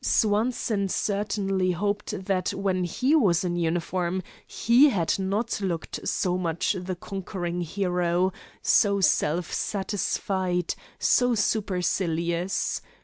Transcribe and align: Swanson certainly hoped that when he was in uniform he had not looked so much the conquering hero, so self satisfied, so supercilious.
Swanson 0.03 0.87
certainly 0.89 1.69
hoped 1.73 2.25
that 2.25 2.55
when 2.55 2.83
he 2.85 3.13
was 3.15 3.43
in 3.43 3.55
uniform 3.55 4.23
he 4.47 4.89
had 4.89 5.19
not 5.19 5.61
looked 5.61 5.99
so 6.05 6.39
much 6.39 6.75
the 6.79 6.95
conquering 6.95 7.61
hero, 7.61 8.33
so 8.63 8.99
self 8.99 9.53
satisfied, 9.53 10.73
so 10.97 11.35
supercilious. 11.35 12.81